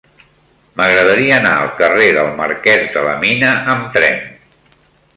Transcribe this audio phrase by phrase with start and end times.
[0.79, 4.21] M'agradaria anar al carrer del Marquès de la Mina amb tren.